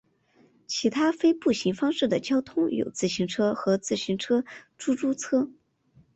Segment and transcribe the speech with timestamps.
[0.65, 4.43] 其他非步行方式的交通有自行车和自行车
[4.79, 5.47] 出租车。